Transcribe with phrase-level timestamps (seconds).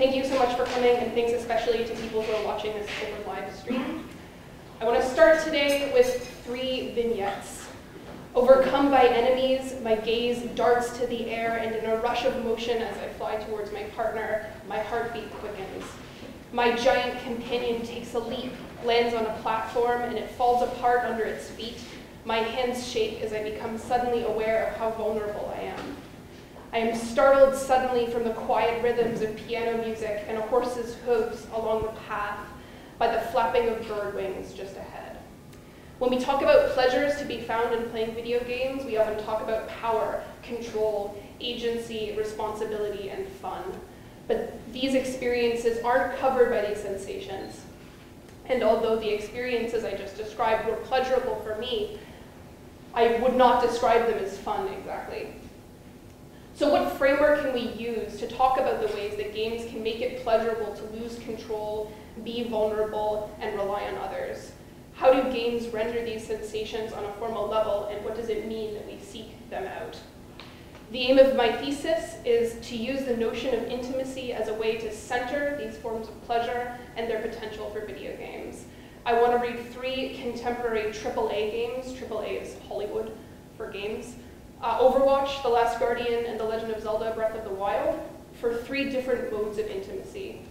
[0.00, 2.88] Thank you so much for coming, and thanks especially to people who are watching this
[3.06, 4.08] over live stream.
[4.80, 7.68] I want to start today with three vignettes.
[8.34, 12.78] Overcome by enemies, my gaze darts to the air, and in a rush of motion
[12.80, 15.84] as I fly towards my partner, my heartbeat quickens.
[16.54, 21.24] My giant companion takes a leap, lands on a platform, and it falls apart under
[21.24, 21.76] its feet.
[22.24, 25.96] My hands shake as I become suddenly aware of how vulnerable I am.
[26.72, 31.46] I am startled suddenly from the quiet rhythms of piano music and a horse's hooves
[31.52, 32.38] along the path
[32.96, 35.18] by the flapping of bird wings just ahead.
[35.98, 39.42] When we talk about pleasures to be found in playing video games, we often talk
[39.42, 43.64] about power, control, agency, responsibility, and fun.
[44.28, 47.62] But these experiences aren't covered by these sensations.
[48.46, 51.98] And although the experiences I just described were pleasurable for me,
[52.94, 55.34] I would not describe them as fun exactly.
[56.60, 60.02] So what framework can we use to talk about the ways that games can make
[60.02, 61.90] it pleasurable to lose control,
[62.22, 64.52] be vulnerable, and rely on others?
[64.92, 68.74] How do games render these sensations on a formal level, and what does it mean
[68.74, 69.98] that we seek them out?
[70.90, 74.76] The aim of my thesis is to use the notion of intimacy as a way
[74.80, 78.66] to center these forms of pleasure and their potential for video games.
[79.06, 81.86] I want to read three contemporary AAA games.
[81.94, 83.16] AAA is Hollywood
[83.56, 84.16] for games.
[84.62, 87.98] Uh, Overwatch, The Last Guardian, and The Legend of Zelda Breath of the Wild
[88.40, 90.42] for three different modes of intimacy.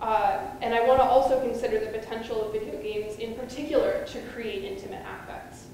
[0.00, 4.20] Uh, and I want to also consider the potential of video games in particular to
[4.32, 5.66] create intimate affects.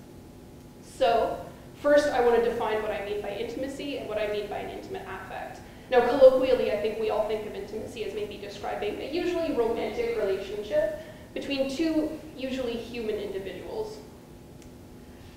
[0.82, 1.44] So,
[1.82, 4.58] first I want to define what I mean by intimacy and what I mean by
[4.58, 5.60] an intimate affect.
[5.90, 10.16] Now, colloquially, I think we all think of intimacy as maybe describing a usually romantic
[10.16, 11.00] relationship
[11.34, 13.98] between two usually human individuals.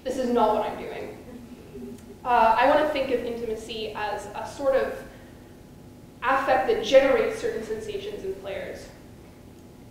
[0.06, 1.18] This is not what I'm doing.
[2.26, 4.98] Uh, I want to think of intimacy as a sort of
[6.24, 8.90] affect that generates certain sensations in players.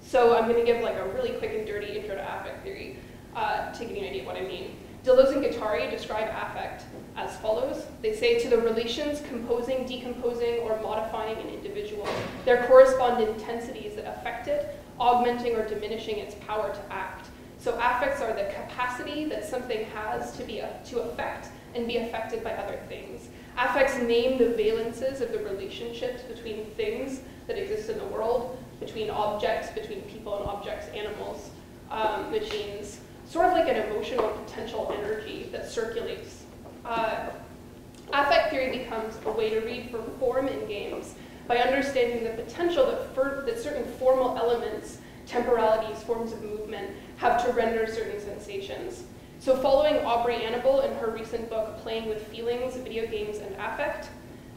[0.02, 2.96] So I'm going to give like a really quick and dirty intro to affect theory
[3.36, 4.74] uh, to give you an idea of what I mean.
[5.04, 6.82] Deleuze and Guattari describe affect
[7.14, 7.84] as follows.
[8.02, 12.08] They say to the relations composing, decomposing, or modifying an individual,
[12.44, 17.28] there correspond intensities that affect it, augmenting or diminishing its power to act.
[17.58, 21.98] So affects are the capacity that something has to be a, to affect and be
[21.98, 23.28] affected by other things.
[23.56, 29.10] Affects name the valences of the relationships between things that exist in the world, between
[29.10, 31.50] objects, between people and objects, animals,
[31.90, 36.44] um, machines, sort of like an emotional potential energy that circulates.
[36.84, 37.30] Uh,
[38.12, 41.14] affect theory becomes a way to read for form in games
[41.46, 47.52] by understanding the potential that, that certain formal elements, temporalities, forms of movement, have to
[47.52, 49.04] render certain sensations.
[49.44, 54.08] So following Aubrey Anable in her recent book, Playing with Feelings, Video Games and Affect,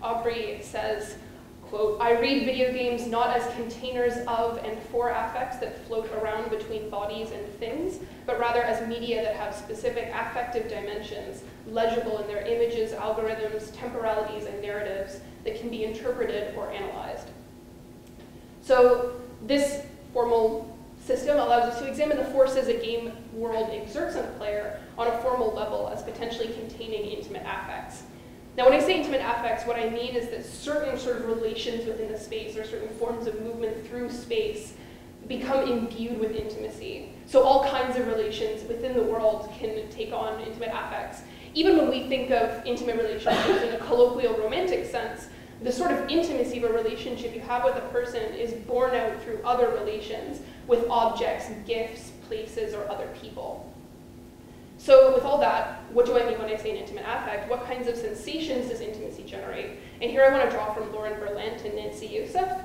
[0.01, 1.17] Aubrey says,
[1.63, 6.49] quote, I read video games not as containers of and for affects that float around
[6.49, 12.27] between bodies and things, but rather as media that have specific affective dimensions, legible in
[12.27, 17.27] their images, algorithms, temporalities, and narratives that can be interpreted or analyzed.
[18.61, 19.81] So this
[20.13, 20.76] formal
[21.07, 25.07] system allows us to examine the forces a game world exerts on a player on
[25.07, 28.03] a formal level as potentially containing intimate affects.
[28.57, 31.85] Now, when I say intimate affects, what I mean is that certain sort of relations
[31.85, 34.73] within the space or certain forms of movement through space
[35.27, 37.09] become imbued with intimacy.
[37.25, 41.21] So all kinds of relations within the world can take on intimate affects.
[41.53, 45.27] Even when we think of intimate relationships in a colloquial romantic sense,
[45.61, 49.21] the sort of intimacy of a relationship you have with a person is born out
[49.23, 53.71] through other relations with objects, gifts, places, or other people.
[54.77, 57.49] So with all that, what do I mean when I say an intimate affect?
[57.49, 59.79] What kinds of sensations does intimacy generate?
[60.01, 62.63] And here I want to draw from Lauren Berlant and Nancy Yousef.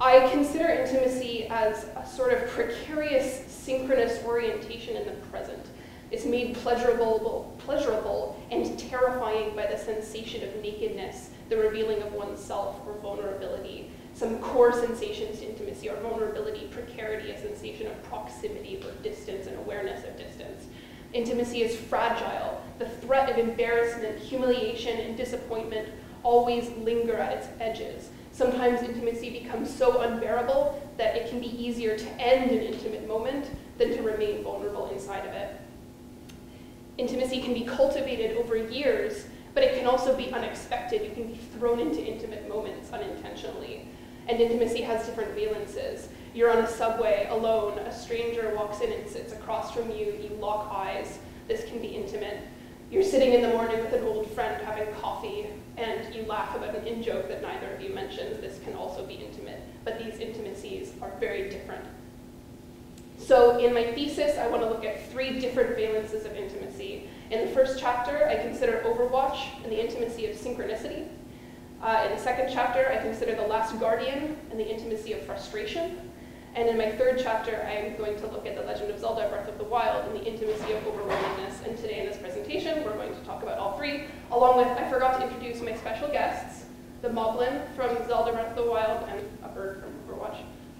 [0.00, 5.66] I consider intimacy as a sort of precarious synchronous orientation in the present.
[6.12, 12.80] It's made pleasurable, pleasurable and terrifying by the sensation of nakedness, the revealing of oneself
[12.86, 18.90] or vulnerability, some core sensations to intimacy or vulnerability, precarity, a sensation of proximity or
[19.02, 20.64] distance and awareness of distance.
[21.12, 22.62] Intimacy is fragile.
[22.78, 25.90] The threat of embarrassment, humiliation, and disappointment
[26.22, 28.08] always linger at its edges.
[28.32, 33.50] Sometimes intimacy becomes so unbearable that it can be easier to end an intimate moment
[33.76, 35.60] than to remain vulnerable inside of it.
[36.96, 41.02] Intimacy can be cultivated over years, but it can also be unexpected.
[41.02, 43.88] You can be thrown into intimate moments unintentionally.
[44.28, 46.06] And intimacy has different valences.
[46.34, 50.36] You're on a subway alone, a stranger walks in and sits across from you, you
[50.40, 51.18] lock eyes.
[51.48, 52.38] This can be intimate.
[52.90, 55.46] You're sitting in the morning with an old friend having coffee,
[55.76, 58.42] and you laugh about an in joke that neither of you mentioned.
[58.42, 59.60] This can also be intimate.
[59.84, 61.84] But these intimacies are very different.
[63.18, 67.08] So in my thesis, I want to look at three different valences of intimacy.
[67.32, 71.08] In the first chapter, I consider Overwatch and the intimacy of synchronicity.
[71.82, 76.12] Uh, in the second chapter, I consider The Last Guardian and the intimacy of frustration.
[76.54, 79.30] And in my third chapter, I am going to look at The Legend of Zelda
[79.30, 81.66] Breath of the Wild and the intimacy of overwhelmingness.
[81.66, 84.90] And today in this presentation, we're going to talk about all three, along with, I
[84.90, 86.66] forgot to introduce my special guests,
[87.00, 90.36] the Moblin from Zelda Breath of the Wild and a bird from Overwatch.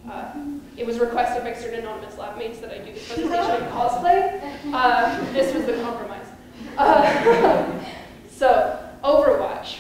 [0.07, 0.35] Uh,
[0.77, 4.41] it was requested by certain anonymous lab mates that I do this presentation in cosplay.
[4.71, 6.27] Uh, this was the compromise.
[8.31, 9.79] So, Overwatch.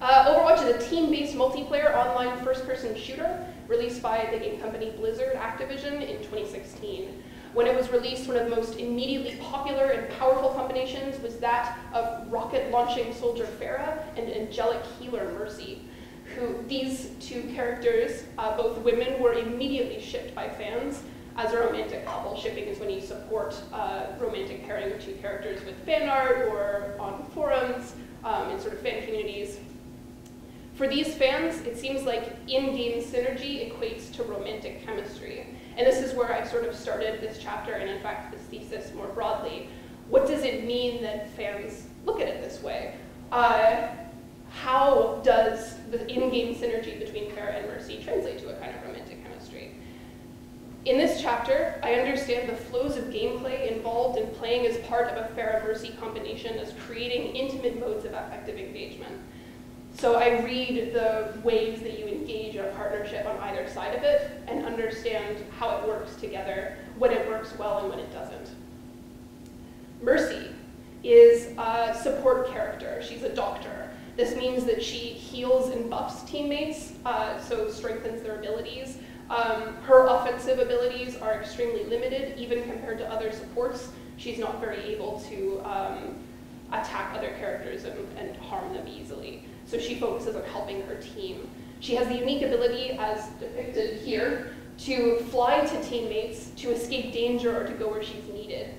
[0.00, 5.36] Uh, Overwatch is a team-based multiplayer online first-person shooter released by the game company Blizzard
[5.36, 7.22] Activision in 2016.
[7.54, 11.78] When it was released, one of the most immediately popular and powerful combinations was that
[11.94, 15.88] of rocket-launching soldier Pharah and angelic healer Mercy,
[16.34, 21.04] who these two characters, uh, both women, were immediately shipped by fans
[21.36, 22.36] as a romantic couple.
[22.36, 26.94] Shipping is when you support uh, romantic pairing of two characters with fan art or
[26.98, 27.94] on forums
[28.24, 29.58] um, in sort of fan communities.
[30.74, 35.46] For these fans, it seems like in-game synergy equates to romantic chemistry.
[35.76, 38.92] And this is where I sort of started this chapter, and in fact this thesis
[38.94, 39.68] more broadly.
[40.08, 42.94] What does it mean that fans look at it this way?
[43.32, 43.88] Uh,
[44.50, 48.83] how does the in-game synergy between Pharah and Mercy translate to a kind of?
[50.84, 55.16] In this chapter, I understand the flows of gameplay involved in playing as part of
[55.16, 59.18] a Pharah-Mercy combination as creating intimate modes of affective engagement.
[59.96, 64.42] So I read the ways that you engage a partnership on either side of it
[64.46, 68.50] and understand how it works together, when it works well and when it doesn't.
[70.02, 70.50] Mercy
[71.02, 73.02] is a support character.
[73.02, 73.88] She's a doctor.
[74.16, 78.98] This means that she heals and buffs teammates, uh, so strengthens their abilities.
[79.30, 83.90] Um, her offensive abilities are extremely limited, even compared to other supports.
[84.16, 86.16] She's not very able to um,
[86.72, 89.44] attack other characters and, and harm them easily.
[89.66, 91.48] So she focuses on helping her team.
[91.80, 97.60] She has the unique ability, as depicted here, to fly to teammates, to escape danger,
[97.60, 98.74] or to go where she's needed.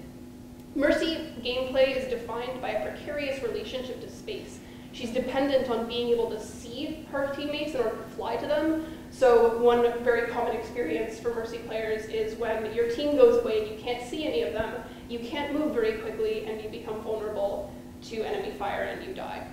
[0.76, 4.60] Mercy gameplay is defined by a precarious relationship to space.
[4.92, 8.86] She's dependent on being able to see her teammates in order to fly to them.
[9.18, 13.72] So one very common experience for Mercy players is when your team goes away and
[13.72, 14.74] you can't see any of them,
[15.08, 17.74] you can't move very quickly and you become vulnerable
[18.04, 19.48] to enemy fire and you die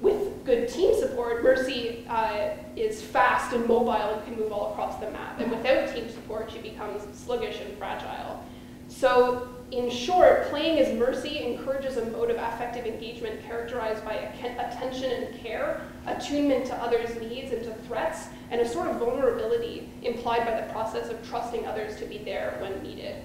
[0.00, 4.98] with good team support, Mercy uh, is fast and mobile and can move all across
[4.98, 5.38] the map.
[5.38, 8.42] And without team support, she becomes sluggish and fragile.
[8.88, 15.10] So in short, playing as Mercy encourages a mode of affective engagement characterized by attention
[15.12, 20.44] and care, attunement to others' needs and to threats, and a sort of vulnerability implied
[20.44, 23.22] by the process of trusting others to be there when needed.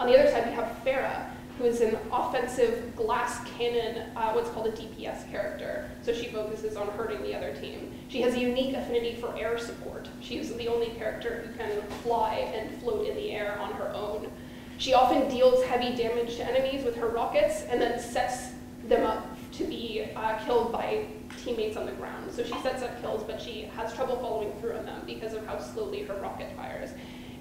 [0.00, 4.48] On the other side, we have Pharah, who is an offensive glass cannon, uh, what's
[4.50, 5.90] called a DPS character.
[6.02, 7.92] So she focuses on hurting the other team.
[8.08, 10.08] She has a unique affinity for air support.
[10.22, 13.92] She is the only character who can fly and float in the air on her
[13.94, 14.32] own.
[14.80, 18.48] She often deals heavy damage to enemies with her rockets and then sets
[18.88, 21.06] them up to be uh, killed by
[21.44, 22.32] teammates on the ground.
[22.32, 25.46] So she sets up kills, but she has trouble following through on them because of
[25.46, 26.90] how slowly her rocket fires.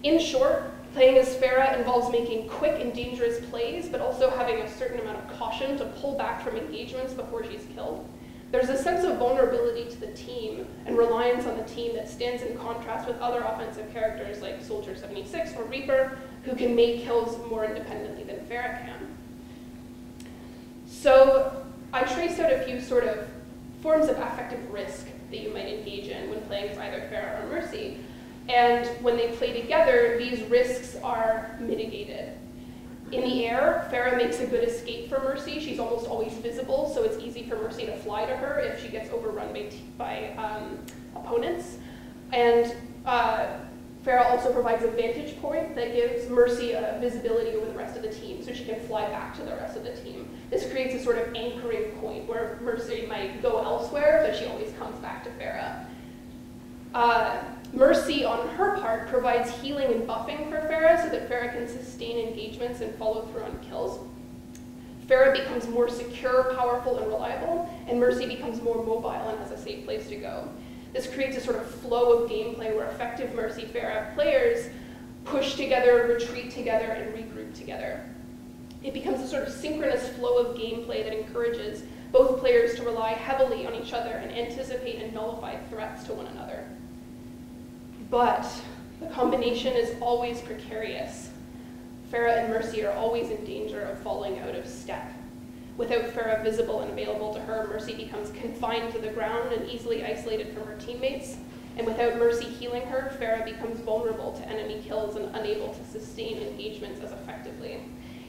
[0.04, 4.70] In short, Playing as Pharah involves making quick and dangerous plays, but also having a
[4.78, 8.10] certain amount of caution to pull back from engagements before she's killed.
[8.52, 12.42] There's a sense of vulnerability to the team and reliance on the team that stands
[12.42, 17.38] in contrast with other offensive characters like Soldier 76 or Reaper, who can make kills
[17.50, 19.08] more independently than Pharah can.
[20.88, 23.28] So I traced out a few sort of
[23.82, 27.48] forms of affective risk that you might engage in when playing as either Pharah or
[27.50, 27.98] Mercy.
[28.48, 32.34] And when they play together, these risks are mitigated.
[33.12, 35.60] In the air, Pharah makes a good escape for Mercy.
[35.60, 38.90] She's almost always visible, so it's easy for Mercy to fly to her if she
[38.90, 40.80] gets overrun by, by um,
[41.16, 41.78] opponents.
[42.32, 43.48] And uh,
[44.10, 48.02] Pharah also provides a vantage point that gives Mercy a visibility over the rest of
[48.02, 50.28] the team, so she can fly back to the rest of the team.
[50.50, 54.74] This creates a sort of anchoring point where Mercy might go elsewhere, but she always
[54.80, 55.86] comes back to Pharah.
[56.96, 57.38] Uh,
[57.72, 62.30] Mercy, on her part, provides healing and buffing for Pharah so that Pharah can sustain
[62.30, 64.08] engagements and follow through on kills.
[65.06, 69.58] Pharah becomes more secure, powerful, and reliable, and Mercy becomes more mobile and has a
[69.58, 70.50] safe place to go.
[70.94, 74.70] This creates a sort of flow of gameplay where effective Mercy Pharah players
[75.26, 78.04] push together, retreat together, and regroup together.
[78.82, 83.12] It becomes a sort of synchronous flow of gameplay that encourages both players to rely
[83.12, 86.66] heavily on each other and anticipate and nullify threats to one another.
[88.10, 88.50] But
[89.00, 91.30] the combination is always precarious.
[92.12, 95.12] Pharah and Mercy are always in danger of falling out of step.
[95.80, 100.04] Without Pharah visible and available to her, Mercy becomes confined to the ground and easily
[100.04, 101.38] isolated from her teammates.
[101.78, 106.42] And without Mercy healing her, Pharah becomes vulnerable to enemy kills and unable to sustain
[106.42, 107.80] engagements as effectively.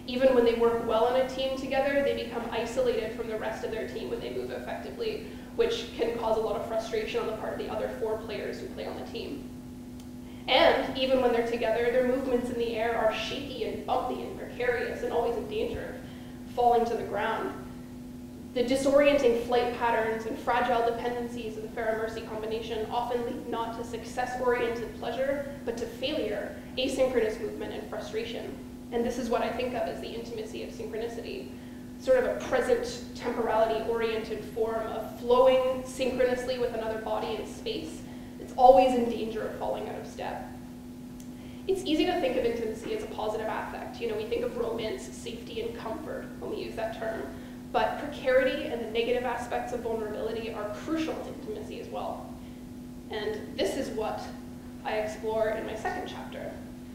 [0.07, 3.65] Even when they work well in a team together, they become isolated from the rest
[3.65, 5.27] of their team when they move effectively,
[5.57, 8.61] which can cause a lot of frustration on the part of the other four players
[8.61, 9.51] who play on the team.
[10.47, 14.39] And even when they're together, their movements in the air are shaky and bumpy and
[14.39, 16.00] precarious and always in danger
[16.61, 17.55] falling to the ground.
[18.53, 23.79] The disorienting flight patterns and fragile dependencies of the Pharah Mercy combination often lead not
[23.79, 28.55] to success-oriented pleasure, but to failure, asynchronous movement, and frustration.
[28.93, 31.49] And this is what I think of as the intimacy of synchronicity,
[31.99, 38.03] sort of a present temporality-oriented form of flowing synchronously with another body in space
[38.41, 40.51] it's always in danger of falling out of step.
[41.69, 44.01] It's easy to think of intimacy as a positive affect.
[44.01, 47.23] You know, we think of romance, safety, and comfort when we use that term.
[47.73, 52.29] But precarity and the negative aspects of vulnerability are crucial to intimacy as well.
[53.11, 54.21] And this is what
[54.85, 56.51] I explore in my second chapter.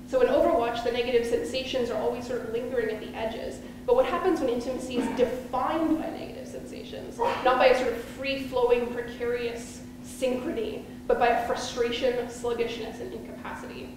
[0.07, 3.59] So in Overwatch, the negative sensations are always sort of lingering at the edges.
[3.85, 8.03] But what happens when intimacy is defined by negative sensations, not by a sort of
[8.03, 13.89] free-flowing, precarious synchrony, but by a frustration, sluggishness, and incapacity.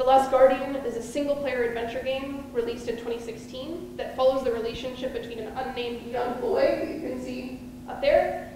[0.00, 5.12] The Last Guardian is a single-player adventure game released in 2016 that follows the relationship
[5.12, 8.50] between an unnamed young boy, you can see up there,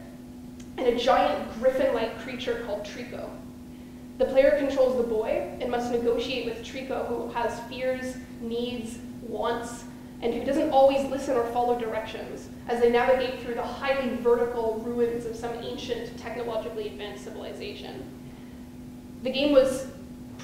[0.79, 3.29] and a giant griffin-like creature called Trico.
[4.17, 9.85] The player controls the boy and must negotiate with Trico, who has fears, needs, wants,
[10.23, 14.83] and who doesn't always listen or follow directions as they navigate through the highly vertical
[14.83, 18.03] ruins of some ancient, technologically advanced civilization.
[19.23, 19.89] The game was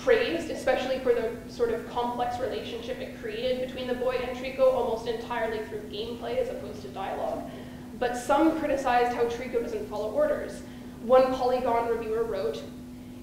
[0.02, 4.72] praised, especially for the sort of complex relationship it created between the boy and Trico,
[4.72, 7.42] almost entirely through gameplay as opposed to dialogue.
[7.98, 10.62] But some criticized how Trico doesn't follow orders.
[11.02, 12.62] One Polygon reviewer wrote,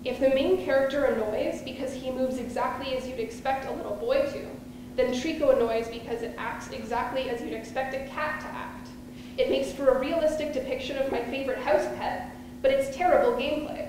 [0.05, 4.22] if the main character annoys because he moves exactly as you'd expect a little boy
[4.31, 4.46] to,
[4.96, 8.89] then Trico annoys because it acts exactly as you'd expect a cat to act.
[9.38, 12.31] It makes for a realistic depiction of my favorite house pet,
[12.62, 13.87] but it's terrible gameplay.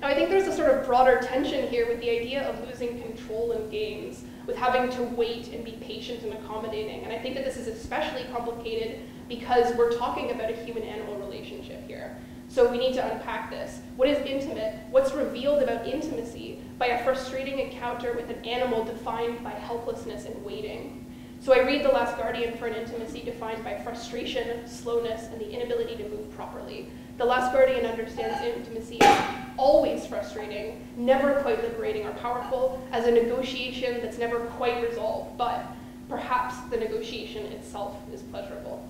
[0.00, 3.02] Now I think there's a sort of broader tension here with the idea of losing
[3.02, 7.04] control in games, with having to wait and be patient and accommodating.
[7.04, 11.86] And I think that this is especially complicated because we're talking about a human-animal relationship
[11.86, 12.16] here.
[12.48, 13.80] So we need to unpack this.
[13.96, 14.78] What is intimate?
[14.90, 20.42] What's revealed about intimacy by a frustrating encounter with an animal defined by helplessness and
[20.42, 21.06] waiting?
[21.40, 25.50] So I read The Last Guardian for an intimacy defined by frustration, slowness, and the
[25.50, 26.88] inability to move properly.
[27.20, 29.22] The Last Guardian understands intimacy as
[29.58, 35.66] always frustrating, never quite liberating or powerful, as a negotiation that's never quite resolved, but
[36.08, 38.88] perhaps the negotiation itself is pleasurable.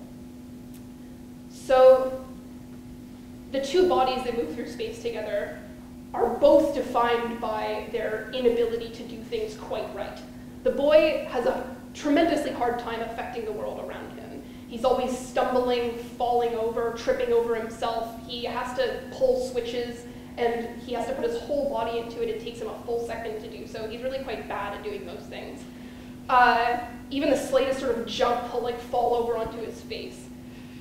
[1.49, 2.23] So
[3.51, 5.59] the two bodies that move through space together
[6.13, 10.19] are both defined by their inability to do things quite right.
[10.63, 14.00] The boy has a tremendously hard time affecting the world around.
[14.71, 18.25] He's always stumbling, falling over, tripping over himself.
[18.25, 20.05] He has to pull switches
[20.37, 22.29] and he has to put his whole body into it.
[22.29, 23.89] It takes him a full second to do so.
[23.89, 25.61] He's really quite bad at doing those things.
[26.29, 30.29] Uh, even the slightest sort of jump, he'll like fall over onto his face.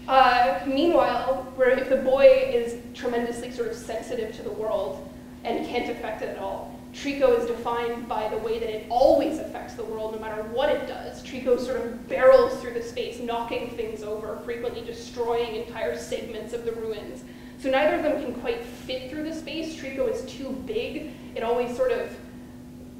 [0.07, 5.67] Uh, meanwhile, where if the boy is tremendously sort of sensitive to the world and
[5.67, 9.75] can't affect it at all, Trico is defined by the way that it always affects
[9.75, 11.23] the world no matter what it does.
[11.23, 16.65] Trico sort of barrels through the space, knocking things over, frequently destroying entire segments of
[16.65, 17.23] the ruins.
[17.59, 19.77] So neither of them can quite fit through the space.
[19.77, 21.13] Trico is too big.
[21.35, 22.11] It always sort of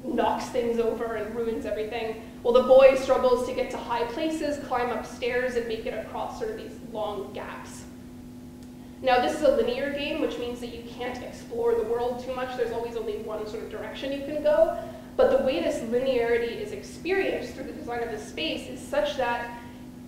[0.03, 2.23] knocks things over and ruins everything.
[2.43, 5.93] Well, the boy struggles to get to high places, climb up stairs, and make it
[5.93, 7.83] across sort of these long gaps.
[9.01, 12.35] Now, this is a linear game, which means that you can't explore the world too
[12.35, 12.55] much.
[12.55, 14.77] There's always only one sort of direction you can go.
[15.17, 19.17] But the way this linearity is experienced through the design of the space is such
[19.17, 19.59] that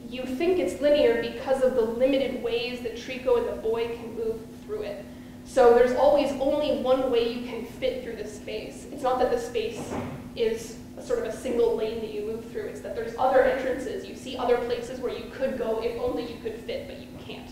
[0.10, 4.16] you think it's linear because of the limited ways that Trico and the boy can
[4.16, 5.04] move through it.
[5.46, 8.86] So there's always only one way you can fit through the space.
[8.92, 9.92] It's not that the space
[10.36, 12.66] is sort of a single lane that you move through.
[12.66, 14.06] It's that there's other entrances.
[14.06, 17.08] You see other places where you could go if only you could fit, but you
[17.26, 17.50] can't.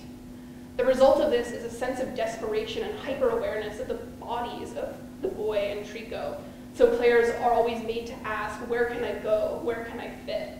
[0.78, 4.96] The result of this is a sense of desperation and hyper-awareness of the bodies of
[5.22, 6.38] the boy and Trico.
[6.74, 9.60] So players are always made to ask, where can I go?
[9.64, 10.58] Where can I fit?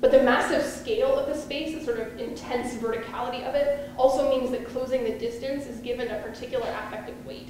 [0.00, 4.30] But the massive scale of the space, the sort of intense verticality of it, also
[4.30, 7.48] means that closing the distance is given a particular affective weight.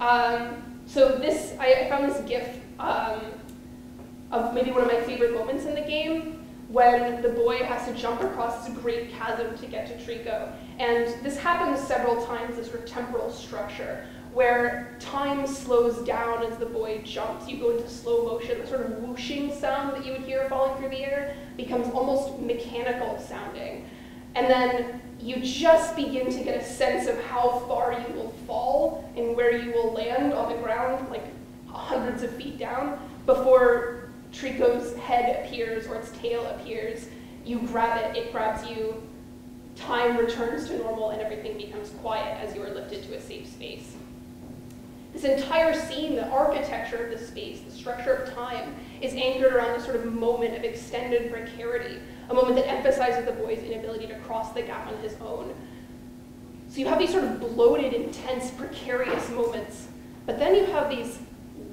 [0.00, 3.20] Um, so this, I, I, found this GIF um,
[4.32, 6.41] of maybe one of my favorite moments in the game
[6.72, 10.50] when the boy has to jump across this great chasm to get to Trico.
[10.78, 16.56] And this happens several times, this sort of temporal structure, where time slows down as
[16.56, 17.46] the boy jumps.
[17.46, 18.58] You go into slow motion.
[18.58, 22.40] The sort of whooshing sound that you would hear falling through the air becomes almost
[22.40, 23.86] mechanical sounding.
[24.34, 29.12] And then you just begin to get a sense of how far you will fall
[29.14, 31.26] and where you will land on the ground, like
[31.66, 34.01] hundreds of feet down, before
[34.32, 37.08] Trico's head appears or its tail appears.
[37.44, 39.02] You grab it, it grabs you,
[39.76, 43.48] time returns to normal, and everything becomes quiet as you are lifted to a safe
[43.48, 43.94] space.
[45.12, 49.74] This entire scene, the architecture of the space, the structure of time, is anchored around
[49.74, 51.98] this sort of moment of extended precarity,
[52.30, 55.54] a moment that emphasizes the boy's inability to cross the gap on his own.
[56.68, 59.88] So you have these sort of bloated, intense, precarious moments,
[60.24, 61.18] but then you have these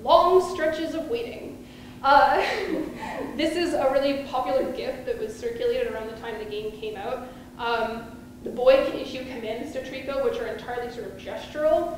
[0.03, 1.58] long stretches of waiting.
[2.03, 2.37] Uh,
[3.35, 6.95] this is a really popular GIF that was circulated around the time the game came
[6.95, 7.27] out.
[7.57, 8.03] Um,
[8.43, 11.97] the boy can issue commands to Trico, which are entirely sort of gestural,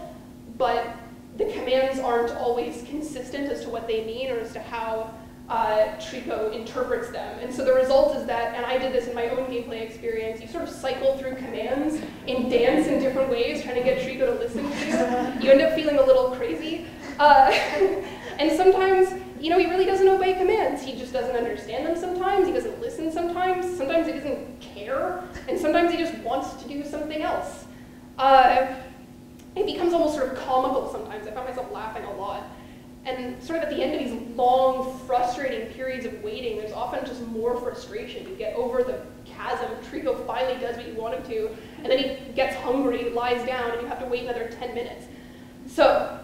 [0.57, 0.87] but
[1.37, 5.13] the commands aren't always consistent as to what they mean or as to how
[5.49, 7.39] uh, Trico interprets them.
[7.39, 10.41] And so the result is that, and I did this in my own gameplay experience,
[10.41, 14.25] you sort of cycle through commands and dance in different ways, trying to get Trico
[14.25, 15.45] to listen to you.
[15.45, 16.87] You end up feeling a little crazy.
[17.19, 17.51] Uh,
[18.39, 20.83] and sometimes, you know, he really doesn't obey commands.
[20.83, 22.47] He just doesn't understand them sometimes.
[22.47, 23.65] He doesn't listen sometimes.
[23.75, 25.23] Sometimes he doesn't care.
[25.49, 27.65] And sometimes he just wants to do something else.
[28.19, 28.75] Uh,
[29.55, 31.27] it becomes almost sort of comical sometimes.
[31.27, 32.43] I found myself laughing a lot.
[33.03, 37.03] And sort of at the end of these long, frustrating periods of waiting, there's often
[37.03, 38.27] just more frustration.
[38.29, 41.97] You get over the chasm, Trico finally does what you want him to, and then
[41.97, 45.07] he gets hungry, lies down, and you have to wait another 10 minutes.
[45.65, 46.19] So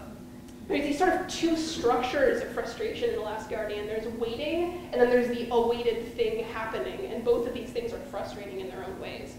[0.67, 3.87] there's these sort of two structures of frustration in The Last Guardian.
[3.87, 7.99] There's waiting, and then there's the awaited thing happening, and both of these things are
[8.11, 9.35] frustrating in their own ways.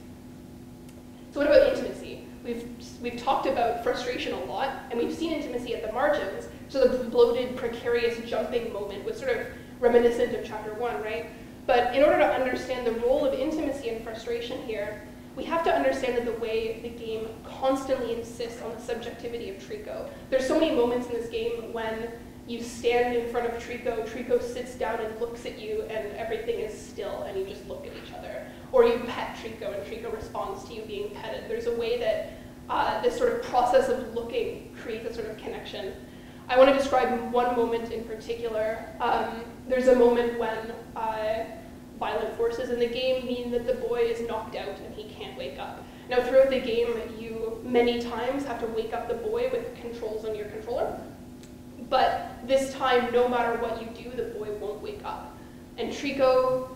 [1.32, 2.24] So what about intimacy?
[2.42, 2.66] We've,
[3.02, 7.04] we've talked about frustration a lot, and we've seen intimacy at the margins, so the
[7.04, 9.46] bloated, precarious jumping moment was sort of
[9.80, 11.26] reminiscent of chapter one, right?
[11.66, 15.02] But in order to understand the role of intimacy and frustration here,
[15.38, 19.56] we have to understand that the way the game constantly insists on the subjectivity of
[19.56, 20.10] Trico.
[20.30, 22.10] There's so many moments in this game when
[22.48, 26.58] you stand in front of Trico, Trico sits down and looks at you, and everything
[26.58, 28.48] is still, and you just look at each other.
[28.72, 31.48] Or you pet Trico, and Trico responds to you being petted.
[31.48, 32.32] There's a way that
[32.68, 35.92] uh, this sort of process of looking creates a sort of connection.
[36.48, 38.92] I want to describe one moment in particular.
[38.98, 41.44] Um, there's a moment when uh,
[41.98, 45.36] violent forces in the game mean that the boy is knocked out and he can't
[45.36, 45.84] wake up.
[46.08, 50.24] Now, throughout the game, you many times have to wake up the boy with controls
[50.24, 50.98] on your controller.
[51.90, 55.36] But this time, no matter what you do, the boy won't wake up.
[55.76, 56.68] And Trico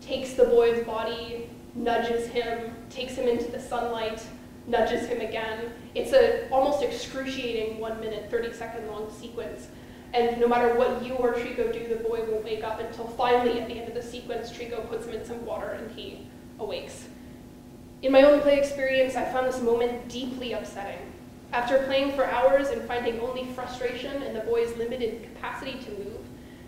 [0.00, 4.22] takes the boy's body, nudges him, takes him into the sunlight,
[4.66, 5.72] nudges him again.
[5.94, 9.68] It's a almost excruciating one minute, 30 second long sequence.
[10.14, 13.60] And no matter what you or Trico do, the boy won't wake up until finally
[13.60, 16.26] at the end of the sequence, Trico puts him in some water and he
[16.58, 17.08] awakes.
[18.02, 20.98] In my own play experience, I found this moment deeply upsetting.
[21.52, 26.20] After playing for hours and finding only frustration in the boy's limited capacity to move,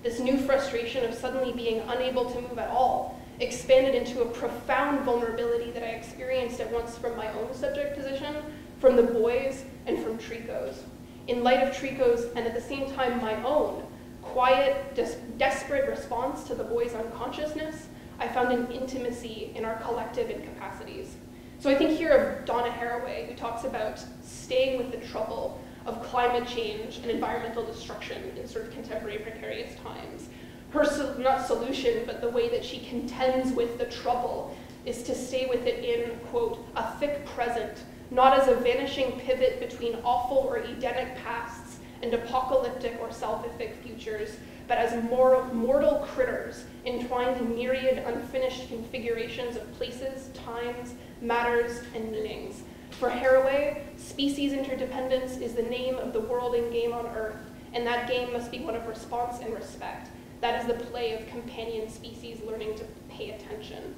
[0.02, 5.00] this new frustration of suddenly being unable to move at all expanded into a profound
[5.00, 8.36] vulnerability that I experienced at once from my own subject position,
[8.78, 10.84] from the boys, and from Trico's.
[11.26, 13.82] In light of Trico's, and at the same time my own,
[14.20, 20.30] quiet, des desperate response to the boy's unconsciousness, I found an intimacy in our collective
[20.30, 21.16] incapacities.
[21.58, 26.02] So I think here of Donna Haraway, who talks about staying with the trouble of
[26.02, 30.28] climate change and environmental destruction in sort of contemporary precarious times,
[30.70, 30.84] her,
[31.18, 35.66] not solution, but the way that she contends with the trouble is to stay with
[35.66, 37.78] it in, quote, a thick present,
[38.14, 44.36] not as a vanishing pivot between awful or Edenic pasts and apocalyptic or salvific futures,
[44.68, 52.62] but as mortal critters entwined in myriad unfinished configurations of places, times, matters, and meanings.
[52.92, 57.40] For Haraway, species interdependence is the name of the world and game on Earth,
[57.72, 60.10] and that game must be one of response and respect.
[60.40, 63.96] That is the play of companion species learning to pay attention.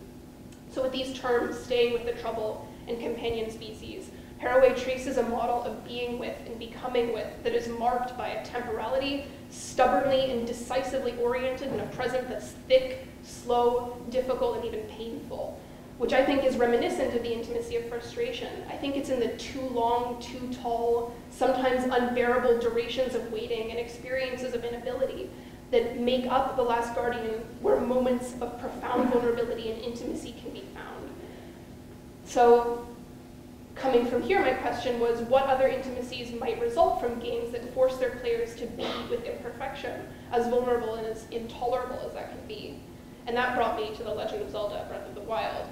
[0.72, 5.62] So with these terms, staying with the trouble and companion species, Haraway traces a model
[5.62, 11.16] of being with and becoming with that is marked by a temporality, stubbornly and decisively
[11.18, 15.58] oriented in a present that's thick, slow, difficult, and even painful.
[15.98, 18.48] which I think is reminiscent of the intimacy of frustration.
[18.68, 23.78] I think it's in the too long, too tall, sometimes unbearable durations of waiting and
[23.78, 25.30] experiences of inability
[25.70, 30.64] that make up The Last Guardian, where moments of profound vulnerability and intimacy can be
[30.74, 30.95] found.
[32.26, 32.84] So,
[33.76, 37.96] coming from here, my question was what other intimacies might result from games that force
[37.98, 40.00] their players to be with imperfection,
[40.32, 42.80] as vulnerable and as intolerable as that can be?
[43.26, 45.66] And that brought me to The Legend of Zelda Breath of the Wild.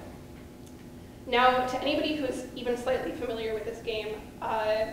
[1.27, 4.85] Now, to anybody who's even slightly familiar with this game, uh,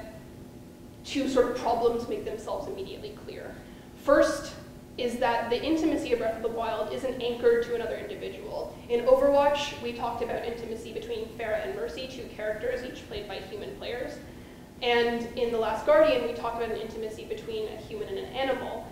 [1.04, 3.54] two sort of problems make themselves immediately clear.
[3.96, 4.51] First
[4.98, 8.76] is that the intimacy of Breath of the Wild isn't anchored to another individual.
[8.90, 13.36] In Overwatch, we talked about intimacy between Pharah and Mercy, two characters, each played by
[13.36, 14.18] human players.
[14.82, 18.26] And in The Last Guardian, we talked about an intimacy between a human and an
[18.34, 18.86] animal.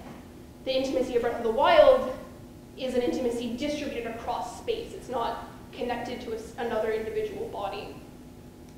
[0.64, 2.16] The intimacy of Breath of the Wild
[2.78, 4.94] is an intimacy distributed across space.
[4.94, 7.94] It's not connected to a, another individual body.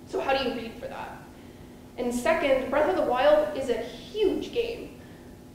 [0.06, 1.18] So how do you read for that?
[1.98, 5.00] And second, Breath of the Wild is a huge game.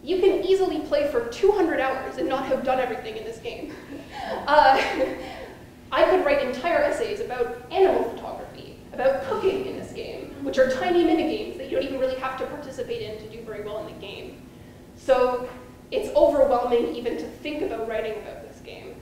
[0.03, 3.73] You can easily play for 200 hours and not have done everything in this game.
[4.45, 4.81] Uh,
[5.89, 10.69] I could write entire essays about animal photography, about cooking in this game, which are
[10.69, 13.79] tiny minigames that you don't even really have to participate in to do very well
[13.79, 14.41] in the game.
[14.97, 15.47] So
[15.91, 18.95] it's overwhelming even to think about writing about this game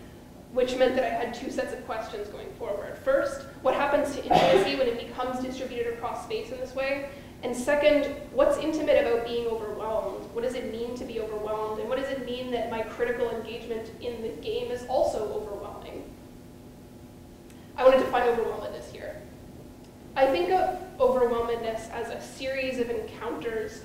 [0.56, 2.98] which meant that I had two sets of questions going forward.
[2.98, 7.10] First, what happens to intimacy when it becomes distributed across space in this way?
[7.44, 10.26] And second, what's intimate about being overwhelmed?
[10.34, 11.80] What does it mean to be overwhelmed?
[11.80, 16.04] And what does it mean that my critical engagement in the game is also overwhelming?
[17.78, 19.22] I want to define overwhelmedness here.
[20.16, 23.82] I think of overwhelmedness as a series of encounters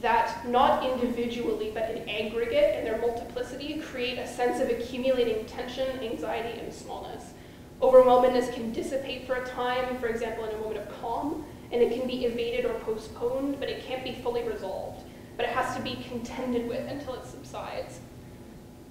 [0.00, 5.86] that not individually but in aggregate and their multiplicity create a sense of accumulating tension,
[6.00, 7.34] anxiety, and smallness.
[7.82, 11.92] Overwhelmedness can dissipate for a time, for example, in a moment of calm, and it
[11.92, 15.04] can be evaded or postponed, but it can't be fully resolved.
[15.36, 17.98] But it has to be contended with until it subsides.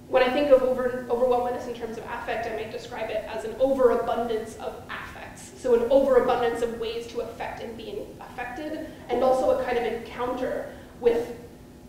[0.08, 3.46] When I think of over, overwhelmedness in terms of affect, I might describe it as
[3.46, 5.52] an overabundance of affects.
[5.56, 9.84] So an overabundance of ways to affect and being affected, and also a kind of
[9.84, 11.34] encounter with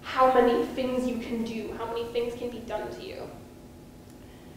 [0.01, 3.29] how many things you can do, how many things can be done to you.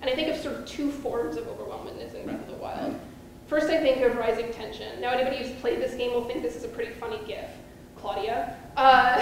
[0.02, 3.00] And I think of sort of two forms of overwhelmedness in Breath of the Wild.
[3.48, 5.00] First, I think of rising tension.
[5.00, 7.48] Now, anybody who's played this game will think this is a pretty funny GIF.
[7.96, 8.56] Claudia.
[8.76, 9.16] Uh,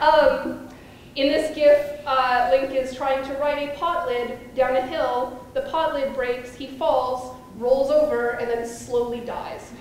[0.46, 0.68] um,
[1.16, 5.44] in this GIF, uh, Link is trying to ride a pot lid down a hill.
[5.54, 9.72] The pot lid breaks, he falls, rolls over, and then slowly dies.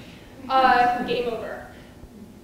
[0.49, 1.67] Uh, game over.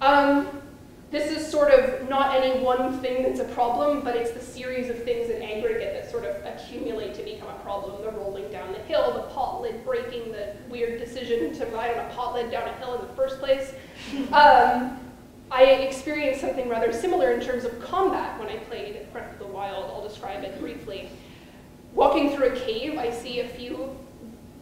[0.00, 0.62] Um,
[1.10, 4.90] this is sort of not any one thing that's a problem, but it's the series
[4.90, 8.02] of things in aggregate that sort of accumulate to become a problem.
[8.02, 12.06] The rolling down the hill, the pot lid breaking, the weird decision to ride on
[12.06, 13.72] a pot lid down a hill in the first place.
[14.32, 14.98] Um,
[15.50, 19.46] I experienced something rather similar in terms of combat when I played Breath of the
[19.46, 19.84] Wild.
[19.84, 21.08] I'll describe it briefly.
[21.94, 23.96] Walking through a cave, I see a few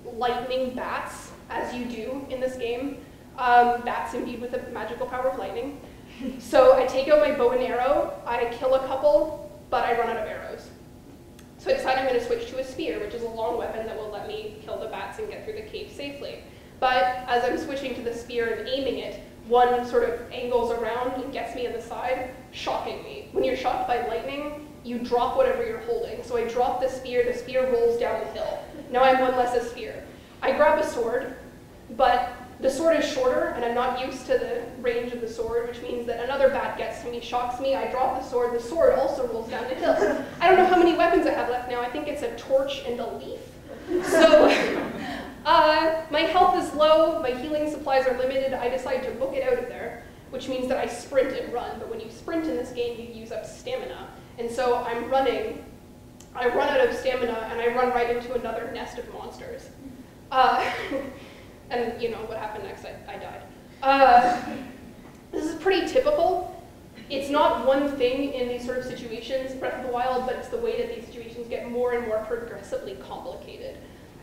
[0.05, 2.99] lightning bats, as you do in this game.
[3.39, 5.81] Um, bats imbued with the magical power of lightning.
[6.39, 10.09] So I take out my bow and arrow, I kill a couple, but I run
[10.09, 10.69] out of arrows.
[11.59, 13.87] So I decide I'm going to switch to a spear, which is a long weapon
[13.87, 16.41] that will let me kill the bats and get through the cave safely.
[16.79, 21.23] But as I'm switching to the spear and aiming it, one sort of angles around
[21.23, 23.29] and gets me in the side, shocking me.
[23.33, 26.23] When you're shocked by lightning, you drop whatever you're holding.
[26.23, 28.59] So I drop the spear, the spear rolls down the hill.
[28.91, 30.05] Now I'm one less a spear.
[30.43, 31.37] I grab a sword,
[31.97, 35.69] but the sword is shorter, and I'm not used to the range of the sword,
[35.69, 38.63] which means that another bat gets to me, shocks me, I drop the sword, the
[38.63, 40.25] sword also rolls down the hill.
[40.41, 41.81] I don't know how many weapons I have left now.
[41.81, 43.41] I think it's a torch and a leaf.
[44.09, 44.49] So
[45.45, 49.43] uh, my health is low, my healing supplies are limited, I decide to book it
[49.43, 51.79] out of there, which means that I sprint and run.
[51.79, 54.09] But when you sprint in this game, you use up stamina.
[54.39, 55.65] And so I'm running,
[56.35, 59.69] I run out of stamina, and I run right into another nest of monsters.
[60.31, 60.69] Uh,
[61.71, 63.43] and you know what happened next, I, I died.
[63.83, 64.41] Uh,
[65.33, 66.51] this is pretty typical.
[67.11, 70.49] It's not one thing in these sort of situations, Breath of the Wild, but it's
[70.49, 73.77] the way that these situations get more and more progressively complicated.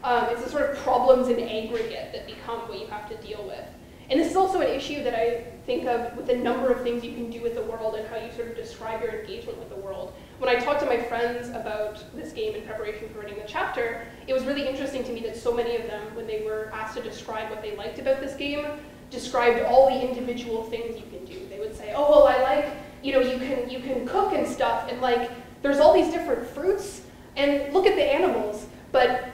[0.04, 3.46] Um, it's the sort of problems in aggregate that become what you have to deal
[3.46, 3.66] with.
[4.12, 7.02] And this is also an issue that I think of with the number of things
[7.02, 9.70] you can do with the world and how you sort of describe your engagement with
[9.70, 10.12] the world.
[10.38, 14.06] When I talked to my friends about this game in preparation for writing the chapter,
[14.28, 16.98] it was really interesting to me that so many of them, when they were asked
[16.98, 18.66] to describe what they liked about this game,
[19.10, 21.48] described all the individual things you can do.
[21.48, 22.66] They would say, oh, well, I like,
[23.02, 26.46] you know, you can, you can cook and stuff, and like, there's all these different
[26.48, 27.04] fruits,
[27.38, 29.30] and look at the animals, but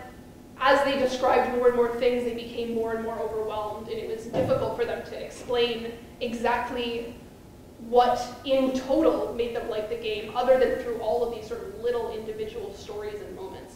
[0.68, 4.10] as they described more and more things, they became more and more overwhelmed, and it
[4.10, 7.16] was difficult for them to explain exactly
[7.88, 11.62] what in total made them like the game, other than through all of these sort
[11.62, 13.76] of little individual stories and moments.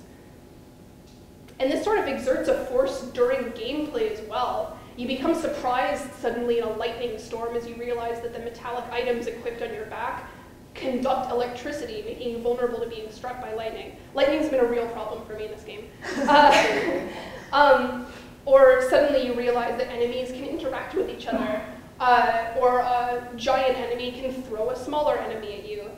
[1.60, 4.78] And this sort of exerts a force during gameplay as well.
[4.98, 9.28] You become surprised suddenly in a lightning storm as you realize that the metallic items
[9.28, 10.30] equipped on your back
[10.74, 13.96] conduct electricity, making you vulnerable to being struck by lightning.
[14.14, 15.90] Lightning's been a real problem for me in this game.
[16.28, 17.08] Uh,
[17.52, 18.06] um,
[18.46, 21.62] or suddenly you realize that enemies can interact with each other,
[22.00, 25.92] uh, or a giant enemy can throw a smaller enemy at you.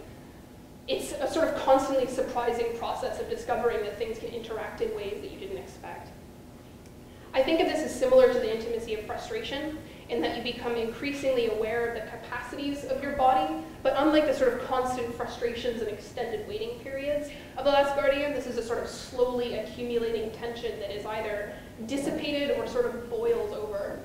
[0.88, 5.22] It's a sort of constantly surprising process of discovering that things can interact in ways
[5.22, 6.10] that you didn't expect.
[7.34, 9.78] I think of this as similar to the intimacy of frustration,
[10.10, 14.34] in that you become increasingly aware of the capacities of your body, but unlike the
[14.34, 18.64] sort of constant frustrations and extended waiting periods of The Last Guardian, this is a
[18.64, 21.54] sort of slowly accumulating tension that is either
[21.86, 24.00] dissipated or sort of boils over.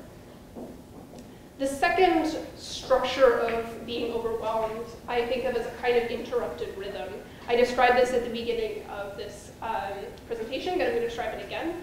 [1.59, 7.13] The second structure of being overwhelmed, I think of as a kind of interrupted rhythm.
[7.49, 9.95] I described this at the beginning of this um,
[10.29, 11.75] presentation, but I'm going to describe it again.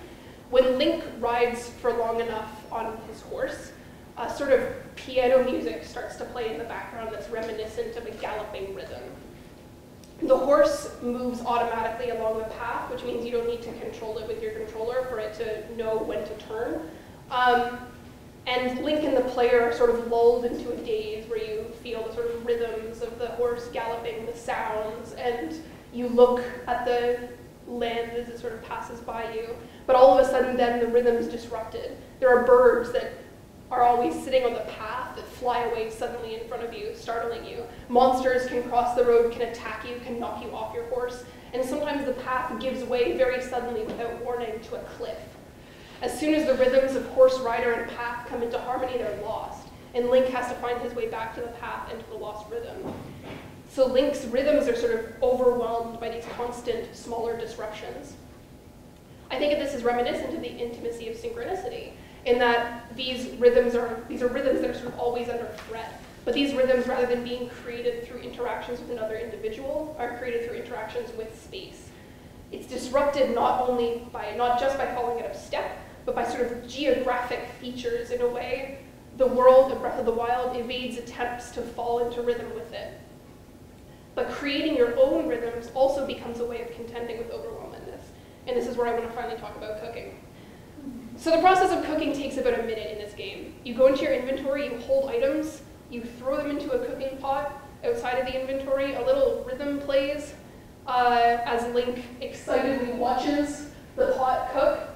[0.50, 3.74] When Link rides for long enough on his horse,
[4.18, 4.62] a sort of
[4.96, 9.04] piano music starts to play in the background that's reminiscent of a galloping rhythm.
[10.22, 14.28] The horse moves automatically along the path, which means you don't need to control it
[14.28, 16.90] with your controller for it to know when to turn.
[17.30, 17.80] Um,
[18.48, 22.08] and Link and the player are sort of lulled into a daze where you feel
[22.08, 25.60] the sort of rhythms of the horse galloping, the sounds, and
[25.92, 27.28] you look at the
[27.68, 29.56] land as it sort of passes by you.
[29.88, 31.98] But all of a sudden, then the rhythm's disrupted.
[32.20, 33.12] There are birds that
[33.72, 37.44] are always sitting on the path that fly away suddenly in front of you, startling
[37.46, 37.64] you.
[37.90, 41.24] Monsters can cross the road, can attack you, can knock you off your horse,
[41.54, 45.18] and sometimes the path gives way very suddenly without warning to a cliff.
[46.02, 49.68] As soon as the rhythms of horse, rider, and path come into harmony, they're lost,
[49.94, 52.50] and Link has to find his way back to the path and to the lost
[52.52, 52.94] rhythm.
[53.70, 58.14] So Link's rhythms are sort of overwhelmed by these constant, smaller disruptions.
[59.32, 61.94] I think of this as reminiscent of the intimacy of synchronicity
[62.26, 66.02] in that these rhythms are these are rhythms that are sort of always under threat.
[66.26, 70.58] But these rhythms, rather than being created through interactions with another individual, are created through
[70.58, 71.90] interactions with space.
[72.52, 76.52] It's disrupted not only by not just by falling out of step, but by sort
[76.52, 78.80] of geographic features in a way.
[79.18, 83.00] The world of Breath of the Wild evades attempts to fall into rhythm with it.
[84.16, 88.02] But creating your own rhythms also becomes a way of contending with overwhelmedness.
[88.48, 90.16] And this is where I want to finally talk about cooking.
[91.18, 93.56] So the process of cooking takes about a minute in this game.
[93.64, 97.62] You go into your inventory, you hold items, you throw them into a cooking pot.
[97.86, 100.34] Outside of the inventory, a little rhythm plays
[100.88, 104.90] uh, as Link excitedly watches the pot cook.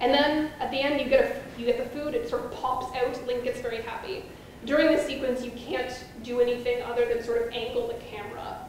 [0.00, 2.52] And then at the end, you get, a, you get the food, it sort of
[2.52, 4.24] pops out, Link gets very happy.
[4.64, 8.66] During this sequence, you can't do anything other than sort of angle the camera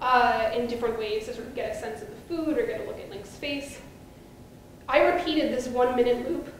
[0.00, 2.80] uh, in different ways to sort of get a sense of the food or get
[2.80, 3.78] a look at Link's face.
[4.88, 6.52] I repeated this one minute loop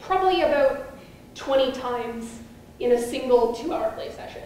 [0.00, 0.96] probably about
[1.34, 2.40] 20 times
[2.80, 4.42] in a single two hour play session.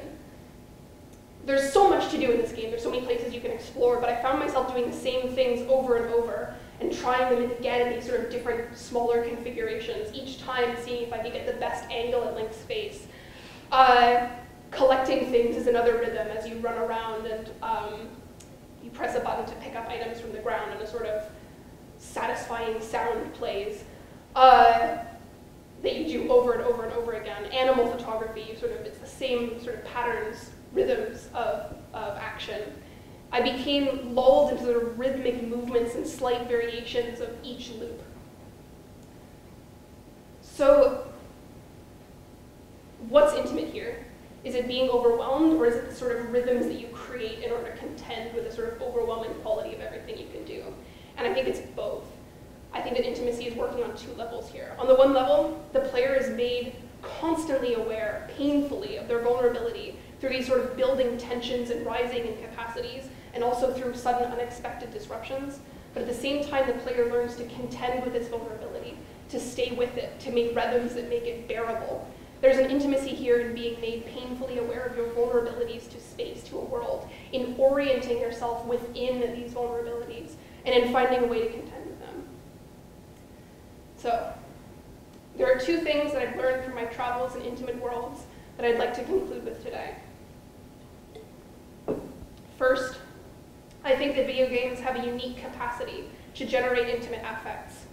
[1.45, 3.99] There's so much to do in this game, there's so many places you can explore,
[4.01, 7.89] but I found myself doing the same things over and over and trying them again
[7.89, 11.55] in these sort of different smaller configurations, each time seeing if I could get the
[11.55, 13.07] best angle at Link's face.
[13.73, 14.29] Uh,
[14.71, 18.09] collecting things is another rhythm as you run around and um,
[18.83, 21.25] you press a button to pick up items from the ground in a sort of
[21.99, 23.85] satisfying sound plays
[24.35, 24.99] uh,
[25.83, 27.45] that you do over and over and over again.
[27.47, 32.63] Animal photography, sort of, it's the same sort of patterns, rhythms of, of action.
[33.31, 38.01] I became lulled into the rhythmic movements and slight variations of each loop.
[40.41, 41.07] So,
[43.09, 44.05] what's intimate here?
[44.45, 47.51] Is it being overwhelmed, or is it the sort of rhythms that you create in
[47.51, 50.38] order to contend with the sort of overwhelming quality of everything you can?
[51.19, 52.05] And I think it's both.
[52.73, 54.75] I think that intimacy is working on two levels here.
[54.79, 60.31] On the one level, the player is made constantly aware, painfully, of their vulnerability through
[60.31, 65.59] these sort of building tensions and rising in capacities, and also through sudden unexpected disruptions.
[65.93, 68.97] But at the same time, the player learns to contend with its vulnerability,
[69.31, 72.09] to stay with it, to make rhythms that make it bearable.
[72.41, 76.59] There's an intimacy here in being made painfully aware of your vulnerabilities to space, to
[76.59, 81.87] a world, in orienting yourself within these vulnerabilities, and in finding a way to contend
[81.87, 82.25] with them.
[83.97, 84.33] So,
[85.37, 88.23] there are two things that I've learned from my travels in intimate worlds
[88.57, 89.95] that I'd like to conclude with today.
[92.59, 92.99] First,
[93.85, 97.85] I think that video games have a unique capacity to generate intimate affects.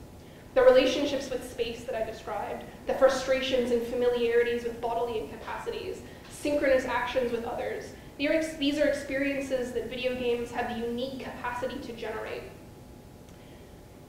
[0.56, 6.86] the relationships with space that I described, the frustrations and familiarities with bodily incapacities, synchronous
[6.86, 7.92] actions with others.
[8.18, 12.44] These are experiences that video games have the unique capacity to generate.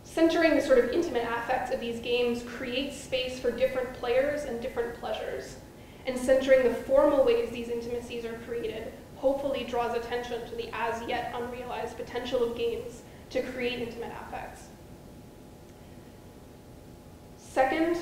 [0.05, 4.63] Centering the sort of intimate affects of these games creates space for different players and
[4.63, 5.57] different pleasures.
[6.07, 11.03] And centering the formal ways these intimacies are created hopefully draws attention to the as
[11.09, 14.69] yet unrealized potential of games to create intimate affects.
[17.39, 17.97] Second,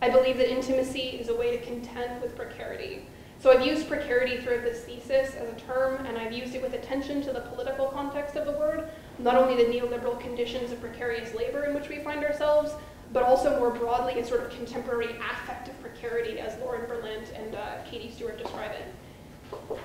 [0.00, 3.06] I believe that intimacy is a way to contend with precarity.
[3.40, 6.74] So I've used precarity throughout this thesis as a term, and I've used it with
[6.74, 8.88] attention to the political context of the word,
[9.20, 12.72] not only the neoliberal conditions of precarious labor in which we find ourselves,
[13.12, 17.82] but also more broadly a sort of contemporary affective precarity as Lauren Berlant and uh,
[17.88, 19.78] Katie Stewart describe it.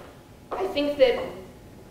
[0.51, 1.23] I think that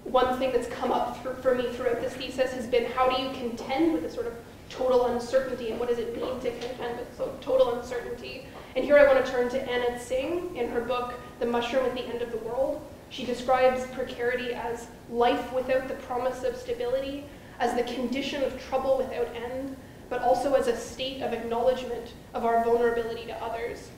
[0.05, 3.23] one thing that's come up for, for me throughout this thesis has been how do
[3.23, 4.35] you contend with the sort of
[4.73, 8.47] total uncertainty and what does it mean to contend with so total uncertainty.
[8.75, 11.95] And here I want to turn to Anna Tsing in her book, The Mushroom at
[11.95, 12.81] the End of the World.
[13.11, 17.25] She describes precarity as life without the promise of stability,
[17.61, 19.77] as the condition of trouble without end,
[20.09, 23.91] but also as a state of acknowledgement of our vulnerability to others.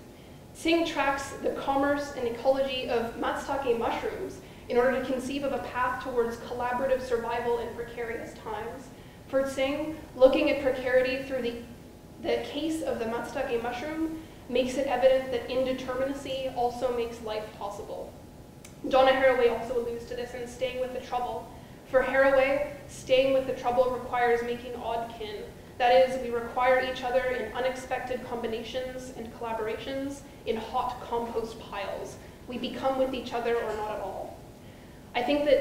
[0.54, 5.58] Singh tracks the commerce and ecology of matsutake mushrooms in order to conceive of a
[5.58, 8.88] path towards collaborative survival in precarious times.
[9.34, 11.54] For Tsing, looking at precarity through the,
[12.22, 18.12] the case of the matsutake mushroom makes it evident that indeterminacy also makes life possible.
[18.88, 21.52] Donna Haraway also alludes to this in Staying with the Trouble.
[21.90, 25.42] For Haraway, staying with the trouble requires making odd kin.
[25.78, 32.18] That is, we require each other in unexpected combinations and collaborations in hot compost piles.
[32.46, 34.38] We become with each other or not at all.
[35.16, 35.58] I think that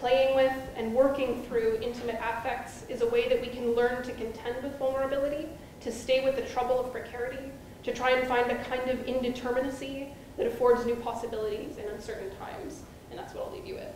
[0.00, 4.12] playing with and working through intimate affects is a way that we can learn to
[4.12, 5.48] contend with vulnerability,
[5.80, 7.50] to stay with the trouble of precarity,
[7.82, 12.82] to try and find a kind of indeterminacy that affords new possibilities in uncertain times.
[13.10, 13.94] And that's what I'll leave you with.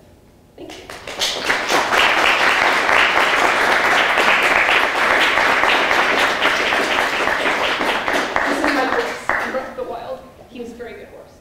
[0.56, 0.84] Thank you.
[8.48, 10.20] This is my horse, Breath of the Wild.
[10.50, 11.32] He was a very good horse.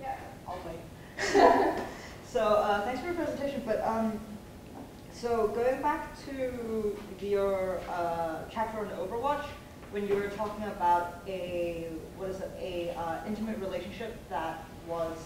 [0.00, 0.18] yeah.
[0.48, 0.80] I'll wait.
[2.26, 3.62] so uh, thanks for your presentation.
[3.66, 4.20] But um,
[5.12, 9.44] so going back to your uh, chapter on Overwatch,
[9.90, 15.16] when you were talking about a what is it, a uh, intimate relationship that was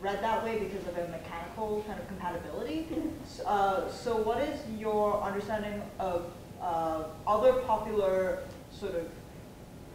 [0.00, 2.86] read that way because of a mechanical kind of compatibility.
[3.26, 9.08] So, uh, so what is your understanding of uh, other popular sort of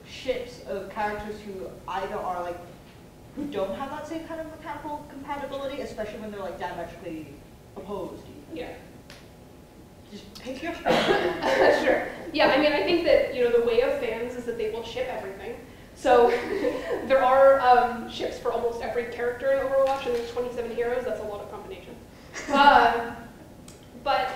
[0.08, 2.58] ships of characters who either are like
[3.36, 7.28] who don't have that same kind of mechanical compatibility, especially when they're like diametrically
[7.76, 8.24] opposed.
[8.54, 8.70] Yeah.
[10.12, 10.74] Just pick your
[11.84, 12.08] sure.
[12.34, 14.70] Yeah, I mean, I think that, you know, the way of fans is that they
[14.70, 15.56] will ship everything.
[15.96, 16.30] So
[17.08, 21.06] there are um, ships for almost every character in Overwatch, and there's 27 heroes.
[21.06, 21.98] That's a lot of combinations.
[22.50, 23.16] Uh,
[24.04, 24.32] but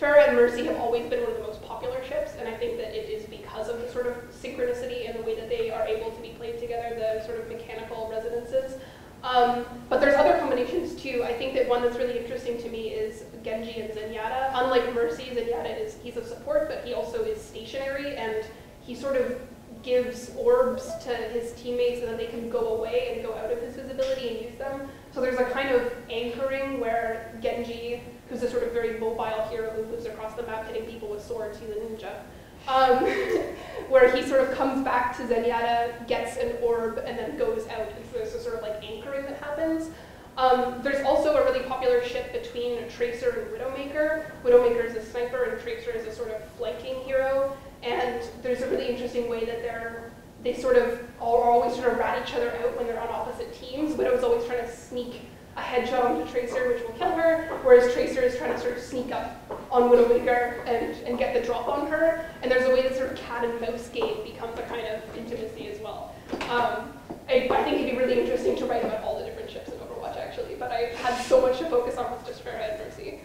[0.00, 2.76] Pharah and Mercy have always been one of the most popular ships, and I think
[2.78, 5.86] that it is because of the sort of synchronicity and the way that they are
[5.86, 8.78] able to be played together, the sort of mechanical resonances.
[9.24, 11.24] Um, but there's other combinations too.
[11.24, 14.50] I think that one that's really interesting to me is Genji and Zenyatta.
[14.52, 18.44] Unlike Mercy, Zenyatta is he's a support, but he also is stationary, and
[18.82, 19.40] he sort of
[19.82, 23.60] gives orbs to his teammates and then they can go away and go out of
[23.60, 24.88] his visibility and use them.
[25.12, 29.70] So there's a kind of anchoring where Genji, who's a sort of very mobile hero
[29.72, 32.22] who moves across the map hitting people with swords, he's a ninja,
[32.68, 33.04] um,
[33.88, 37.88] where he sort of comes back to Zenyatta, gets an orb, and then goes out.
[37.88, 39.90] And so there's a sort of like anchoring that happens.
[40.36, 44.30] Um, there's also a really popular ship between Tracer and Widowmaker.
[44.42, 47.56] Widowmaker is a sniper and Tracer is a sort of flanking hero.
[47.82, 50.10] And there's a really interesting way that they're
[50.42, 53.52] they sort of are always sort of rat each other out when they're on opposite
[53.54, 53.96] teams.
[53.96, 55.22] Widow's always trying to sneak
[55.56, 58.82] a headshot onto Tracer, which will kill her, whereas Tracer is trying to sort of
[58.82, 62.30] sneak up on Widowmaker and, and get the drop on her.
[62.42, 65.02] And there's a way that sort of cat and mouse game becomes a kind of
[65.18, 66.14] intimacy as well.
[66.48, 66.94] Um,
[67.28, 69.78] I, I, think it'd be really interesting to write about all the different ships in
[69.78, 73.20] Overwatch, actually, but I had so much to focus on with just and Mercy.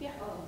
[0.00, 0.10] Yeah.
[0.20, 0.42] Um,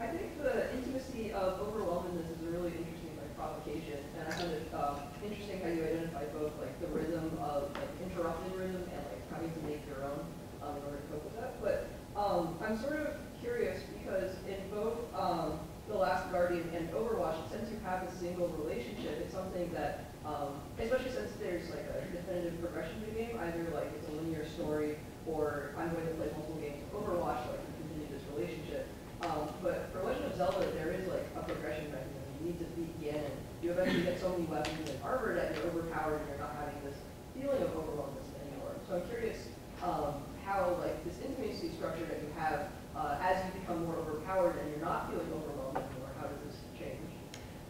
[0.00, 4.52] I think the intimacy of overwhelmedness is a really interesting like provocation, and I found
[4.52, 9.02] it um, interesting how you identify both like the rhythm of like interrupted rhythm and
[9.08, 10.20] like having to make your own
[10.60, 11.56] um, in order to cope with that.
[11.62, 11.88] But
[12.20, 15.94] um, I'm sort of curious because in both um, the
[16.32, 21.32] Guardian and Overwatch, since you have a single relationship, it's something that, um, especially since
[21.40, 24.96] there's like a definitive progression to the game, either like it's a linear story
[25.26, 28.86] or I'm going to play multiple games of Overwatch, so I can continue this relationship.
[29.22, 32.30] Um, but for Legend of Zelda, there is like a progression mechanism.
[32.38, 33.24] You need to begin,
[33.62, 36.78] you eventually get so many weapons and armor that you're overpowered and you're not having
[36.84, 36.98] this
[37.34, 38.76] feeling of overwhelmness anymore.
[38.86, 39.48] So I'm curious
[39.82, 44.56] um, how like this intimacy structure that you have uh, as you become more overpowered
[44.60, 47.12] and you're not feeling overwhelmed anymore, how does this change?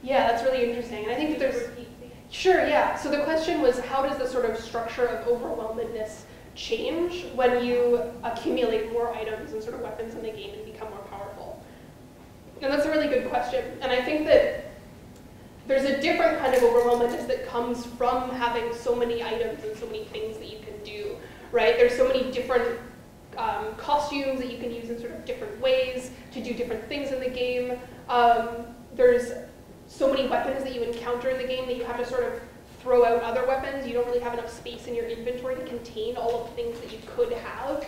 [0.07, 1.03] Yeah, that's really interesting.
[1.03, 1.69] And I think that there's
[2.31, 2.97] Sure, yeah.
[2.97, 8.01] So the question was how does the sort of structure of overwhelmedness change when you
[8.25, 11.63] accumulate more items and sort of weapons in the game and become more powerful?
[12.63, 13.65] And that's a really good question.
[13.81, 14.67] And I think that
[15.67, 19.87] there's a different kind of overwhelmedness that comes from having so many items and so
[19.87, 21.17] many things that you can do,
[21.53, 21.77] right?
[21.77, 22.79] There's so many different
[23.37, 27.11] um, costumes that you can use in sort of different ways to do different things
[27.13, 27.79] in the game.
[28.09, 29.33] Um, there's
[29.89, 32.41] so many weapons that you encounter in the game that you have to sort of
[32.81, 33.87] throw out other weapons.
[33.87, 36.79] You don't really have enough space in your inventory to contain all of the things
[36.81, 37.87] that you could have.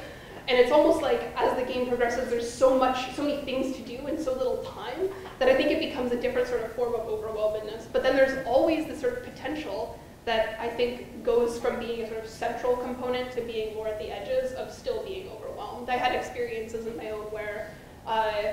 [0.48, 3.82] And it's almost like as the game progresses, there's so much, so many things to
[3.82, 6.94] do in so little time that I think it becomes a different sort of form
[6.94, 7.86] of overwhelmedness.
[7.92, 12.08] But then there's always this sort of potential that I think goes from being a
[12.08, 15.90] sort of central component to being more at the edges of still being overwhelmed.
[15.90, 17.70] I had experiences in my own where
[18.06, 18.52] uh,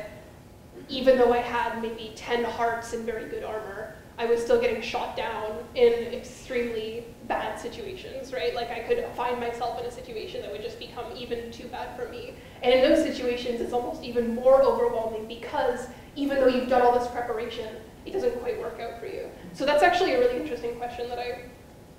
[0.90, 4.82] even though I had maybe 10 hearts and very good armor, I was still getting
[4.82, 8.56] shot down in extremely bad situations, right?
[8.56, 12.00] Like I could find myself in a situation that would just become even too bad
[12.00, 12.34] for me.
[12.64, 16.98] And in those situations, it's almost even more overwhelming because even though you've done all
[16.98, 19.30] this preparation, it doesn't quite work out for you.
[19.54, 21.42] So that's actually a really interesting question that I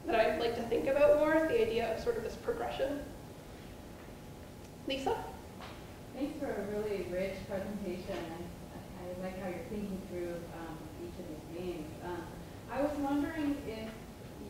[0.07, 3.01] that I'd like to think about more, the idea of sort of this progression.
[4.87, 5.17] Lisa?
[6.15, 8.17] Thanks for a really rich presentation.
[8.33, 11.91] I, I like how you're thinking through um, each of these games.
[12.05, 12.23] Um,
[12.71, 13.91] I was wondering if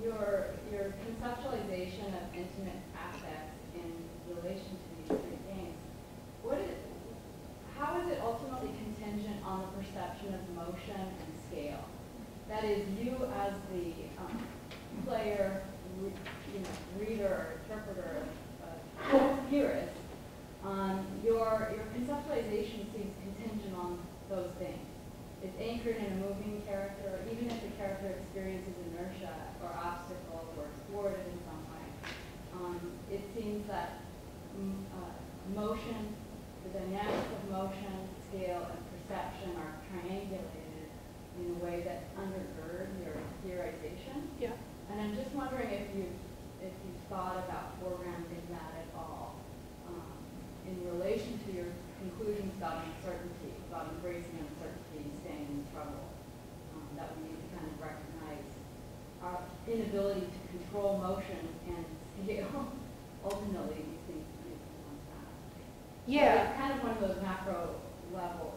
[0.04, 3.90] your your conceptualization of intimate affects in
[4.28, 5.74] relation to these three games,
[6.42, 6.76] what is,
[7.78, 11.82] how is it ultimately contingent on the perception of motion and scale?
[12.48, 13.90] That is, you as the
[14.22, 14.46] um,
[15.04, 15.62] player,
[15.98, 16.12] re,
[16.54, 18.22] you know, reader, interpreter,
[19.12, 19.96] uh, theorist,
[20.66, 23.98] um, your, your conceptualization seems contingent on
[24.28, 24.82] those things.
[25.42, 29.30] It's anchored in a moving character, even if the character experiences inertia
[29.62, 31.86] or obstacles or is thwarted in some way.
[32.58, 32.80] Um,
[33.12, 34.02] it seems that
[34.58, 35.14] mm, uh,
[35.54, 36.16] motion,
[36.64, 37.94] the dynamics of motion,
[38.26, 40.90] scale, and perception are triangulated
[41.38, 43.14] in a way that undergird your
[43.46, 44.18] theorization.
[44.40, 44.50] Yeah.
[44.90, 46.06] And I'm just wondering if you
[46.58, 49.36] if you've thought about foregrounding that at all
[50.66, 51.70] in relation to your
[52.02, 56.10] conclusions about uncertainty, about embracing uncertainty, staying in trouble,
[56.74, 58.50] um, that we need to kind of recognize
[59.22, 59.38] our
[59.86, 61.84] inability to control motion and
[62.24, 62.68] scale.
[63.24, 65.64] Ultimately, these things do come fast.
[66.06, 66.34] Yeah.
[66.44, 67.70] So it's kind of one of those macro
[68.14, 68.54] level,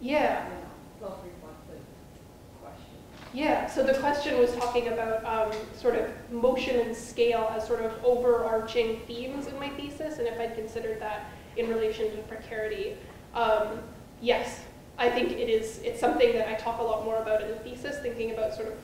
[0.00, 0.44] Yeah.
[0.48, 0.60] you know,
[1.00, 1.84] self-reflexive
[2.60, 2.86] questions.
[3.32, 7.80] Yeah, so the question was talking about um, sort of motion and scale as sort
[7.80, 12.96] of overarching themes in my thesis, and if I'd considered that in relation to precarity.
[13.34, 13.80] Um,
[14.20, 14.60] yes,
[14.98, 17.56] I think it is, it's something that I talk a lot more about in the
[17.56, 18.74] thesis, thinking about sort of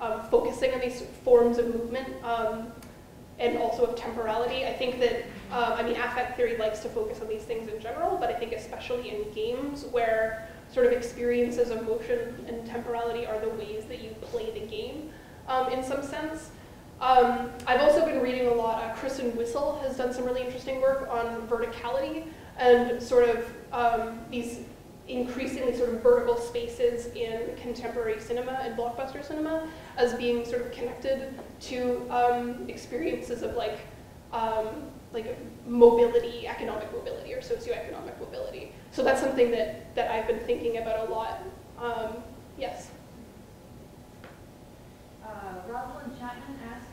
[0.00, 2.72] um, focusing on these forms of movement um,
[3.38, 4.66] and also of temporality.
[4.66, 7.80] I think that, uh, I mean, affect theory likes to focus on these things in
[7.80, 13.26] general, but I think especially in games where sort of experiences of motion and temporality
[13.26, 15.10] are the ways that you play the game
[15.46, 16.50] um, in some sense.
[17.00, 18.82] Um, I've also been reading a lot.
[18.82, 22.26] Uh, Kristen Whissel has done some really interesting work on verticality
[22.58, 24.60] and sort of um, these
[25.08, 30.70] increasingly sort of vertical spaces in contemporary cinema and blockbuster cinema as being sort of
[30.70, 33.80] connected to um, experiences of like
[34.32, 34.66] um,
[35.12, 38.72] like mobility, economic mobility, or socioeconomic mobility.
[38.92, 41.42] So that's something that, that I've been thinking about a lot.
[41.80, 42.22] Um,
[42.58, 42.90] yes?
[45.24, 45.28] Uh,
[45.66, 46.88] Rosalind Chapman asks,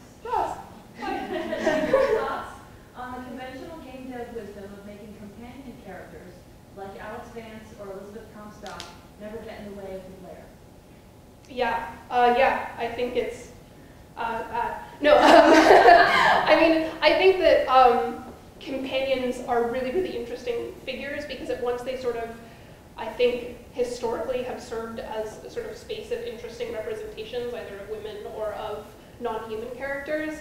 [1.92, 2.54] your thoughts
[2.96, 6.25] on the conventional game dev wisdom of making companion characters
[6.78, 8.84] like Alyx Vance or Elizabeth Comstock
[9.22, 10.44] never get in the way of the player?
[11.50, 13.50] Yeah, uh, yeah, I think it's
[14.18, 14.82] uh, bad.
[15.02, 18.24] No, I mean, I think that um,
[18.60, 22.30] companions are really, really interesting figures because at once they sort of,
[22.98, 27.90] I think, historically have served as a sort of space of interesting representations, either of
[27.90, 28.86] women or of
[29.20, 30.40] non-human characters.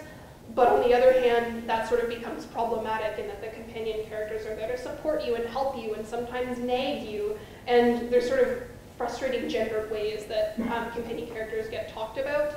[0.54, 4.46] But on the other hand, that sort of becomes problematic in that the companion characters
[4.46, 7.36] are there to support you and help you and sometimes nag you.
[7.66, 8.62] And there's sort of
[8.96, 12.54] frustrating gendered ways that um, companion characters get talked about.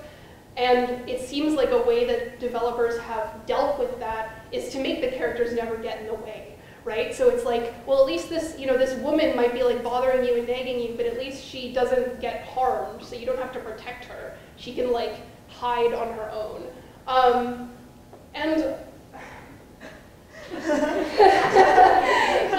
[0.57, 5.01] And it seems like a way that developers have dealt with that is to make
[5.01, 7.13] the characters never get in the way, right?
[7.13, 10.25] So it's like, well, at least this, you know, this woman might be like bothering
[10.25, 13.53] you and nagging you, but at least she doesn't get harmed, so you don't have
[13.53, 14.35] to protect her.
[14.55, 15.15] She can like
[15.47, 16.63] hide on her own.
[17.07, 17.71] Um,
[18.37, 18.75] and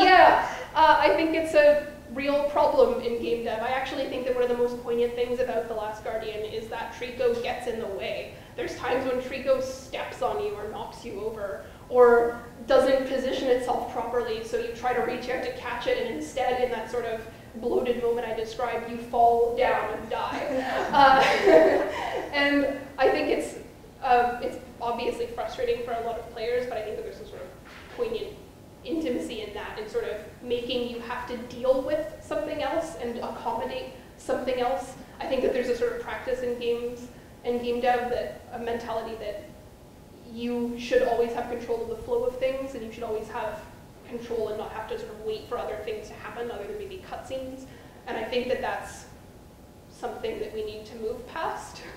[0.03, 3.62] yeah, uh, I think it's a real problem in game dev.
[3.62, 6.68] I actually think that one of the most poignant things about The Last Guardian is
[6.68, 8.35] that Trico gets in the way.
[8.57, 13.93] There's times when Trico steps on you or knocks you over or doesn't position itself
[13.93, 17.07] properly, so you try to reach out to catch it, and instead, in that sort
[17.07, 17.22] of
[17.57, 20.74] bloated moment I described, you fall down and die.
[20.93, 21.20] Uh,
[22.33, 23.55] and I think it's,
[24.03, 27.26] uh, it's obviously frustrating for a lot of players, but I think that there's some
[27.26, 27.49] sort of
[27.97, 28.35] poignant
[28.85, 33.18] intimacy in that and sort of making you have to deal with something else and
[33.18, 34.95] accommodate something else.
[35.20, 37.09] I think that there's a sort of practice in games
[37.45, 39.45] and game dev that a mentality that
[40.33, 43.61] you should always have control of the flow of things and you should always have
[44.09, 46.79] control and not have to sort of wait for other things to happen other than
[46.79, 47.64] maybe cutscenes.
[48.07, 49.07] And I think that that's
[49.91, 51.83] something that we need to move past.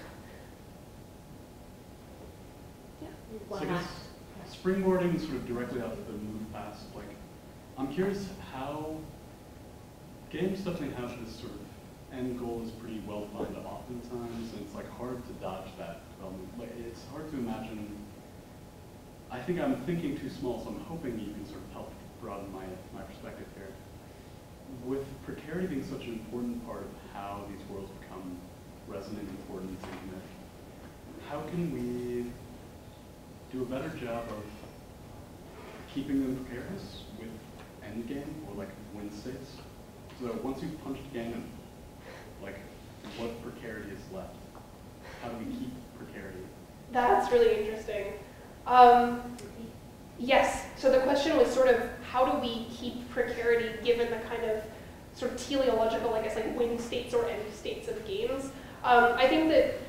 [3.50, 3.86] So I guess
[4.50, 7.06] springboarding sort of directly out of the move past, like,
[7.78, 8.98] I'm curious how
[10.30, 11.60] games definitely have this sort of
[12.14, 16.60] end goal is pretty well defined oftentimes, and it's like hard to dodge that development.
[16.60, 17.96] Like, it's hard to imagine.
[19.30, 22.52] I think I'm thinking too small, so I'm hoping you can sort of help broaden
[22.52, 23.70] my, my perspective here.
[24.86, 28.38] With precarity being such an important part of how these worlds become
[28.88, 30.24] resonant, and important, intimate,
[31.30, 32.32] how can we
[33.52, 34.44] do a better job of
[35.94, 37.30] keeping them precarious with
[37.86, 39.56] endgame or like win states.
[40.20, 41.44] So that once you've punched Ganon,
[42.42, 42.60] like
[43.18, 44.36] what precarity is left?
[45.22, 46.40] How do we keep precarity?
[46.92, 48.14] That's really interesting.
[48.66, 49.22] Um,
[50.18, 54.44] yes, so the question was sort of how do we keep precarity given the kind
[54.46, 54.64] of
[55.14, 58.46] sort of teleological, I guess, like win states or end states of games.
[58.84, 59.80] Um, I think that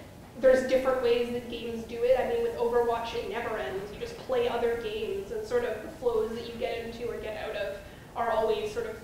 [0.40, 2.18] there's different ways that games do it.
[2.18, 3.92] I mean, with Overwatch, it never ends.
[3.92, 7.16] You just play other games, and sort of the flows that you get into or
[7.18, 7.76] get out of
[8.16, 8.96] are always sort of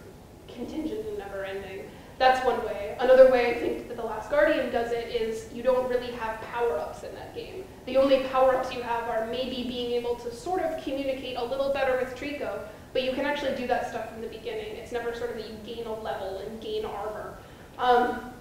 [0.48, 1.88] contingent and never ending.
[2.18, 2.96] That's one way.
[2.98, 6.40] Another way I think that The Last Guardian does it is you don't really have
[6.40, 7.62] power-ups in that game.
[7.86, 11.72] The only power-ups you have are maybe being able to sort of communicate a little
[11.72, 14.74] better with Trico, but you can actually do that stuff from the beginning.
[14.76, 17.38] It's never sort of that you gain a level and gain armor.
[17.78, 18.32] Um,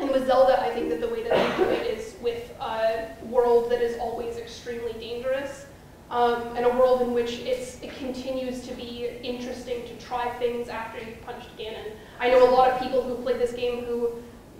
[0.00, 3.08] and with Zelda, I think that the way that they do it is with a
[3.24, 5.66] world that is always extremely dangerous,
[6.10, 10.68] um, and a world in which it's, it continues to be interesting to try things
[10.68, 11.92] after you've punched Ganon.
[12.18, 14.12] I know a lot of people who played this game who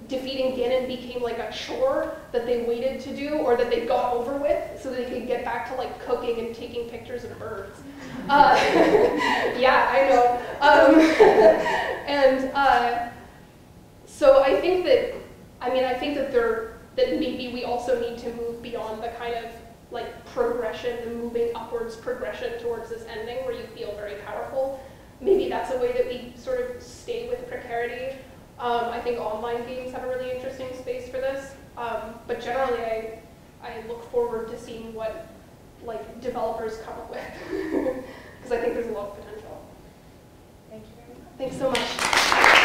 [0.06, 4.12] defeating Ganon became like a chore that they waited to do or that they got
[4.12, 7.80] over with so they could get back to like cooking and taking pictures of birds.
[8.28, 8.54] Uh,
[9.58, 10.40] yeah, I know.
[10.60, 11.00] Um,
[12.06, 13.08] and uh,
[14.06, 15.14] so I think that
[15.60, 19.08] I mean, I think that there that maybe we also need to move beyond the
[19.10, 19.50] kind of
[19.90, 24.80] like progression, the moving upwards progression towards this ending where you feel very powerful.
[25.20, 28.16] Maybe that's a way that we sort of stay with precarity.
[28.58, 31.54] Um, I think online games have a really interesting space for this.
[31.76, 33.18] Um, but generally, I,
[33.62, 35.28] I look forward to seeing what
[35.84, 37.20] like developers come up with
[38.42, 39.64] because I think there's a lot of potential.
[40.70, 41.38] Thank you very much.
[41.38, 42.56] Thanks so much.